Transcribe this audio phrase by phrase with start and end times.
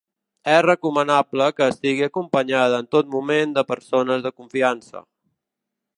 [0.53, 5.09] És recomanable que estigui acompanyada en tot moment de persones de confiança.